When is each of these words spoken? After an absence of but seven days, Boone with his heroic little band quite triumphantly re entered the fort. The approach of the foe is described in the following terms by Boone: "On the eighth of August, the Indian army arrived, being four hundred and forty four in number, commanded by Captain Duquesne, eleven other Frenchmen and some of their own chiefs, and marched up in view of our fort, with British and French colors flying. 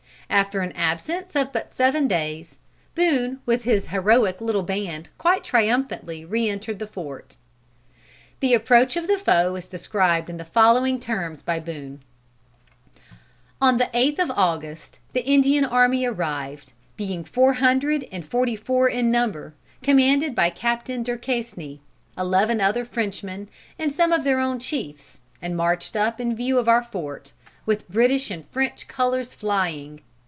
After 0.33 0.61
an 0.61 0.71
absence 0.71 1.35
of 1.35 1.51
but 1.51 1.73
seven 1.73 2.07
days, 2.07 2.57
Boone 2.95 3.41
with 3.45 3.63
his 3.65 3.87
heroic 3.87 4.39
little 4.39 4.63
band 4.63 5.09
quite 5.17 5.43
triumphantly 5.43 6.23
re 6.23 6.47
entered 6.47 6.79
the 6.79 6.87
fort. 6.87 7.35
The 8.39 8.53
approach 8.53 8.95
of 8.95 9.07
the 9.07 9.17
foe 9.17 9.55
is 9.55 9.67
described 9.67 10.29
in 10.29 10.37
the 10.37 10.45
following 10.45 11.01
terms 11.01 11.41
by 11.41 11.59
Boone: 11.59 11.99
"On 13.59 13.75
the 13.75 13.89
eighth 13.93 14.21
of 14.21 14.31
August, 14.31 14.99
the 15.11 15.25
Indian 15.25 15.65
army 15.65 16.05
arrived, 16.05 16.71
being 16.95 17.25
four 17.25 17.55
hundred 17.55 18.07
and 18.09 18.25
forty 18.25 18.55
four 18.55 18.87
in 18.87 19.11
number, 19.11 19.53
commanded 19.83 20.33
by 20.33 20.49
Captain 20.49 21.03
Duquesne, 21.03 21.81
eleven 22.17 22.61
other 22.61 22.85
Frenchmen 22.85 23.49
and 23.77 23.91
some 23.91 24.13
of 24.13 24.23
their 24.23 24.39
own 24.39 24.59
chiefs, 24.59 25.19
and 25.41 25.57
marched 25.57 25.97
up 25.97 26.21
in 26.21 26.37
view 26.37 26.57
of 26.57 26.69
our 26.69 26.85
fort, 26.85 27.33
with 27.65 27.89
British 27.89 28.31
and 28.31 28.47
French 28.47 28.87
colors 28.87 29.33
flying. 29.33 29.99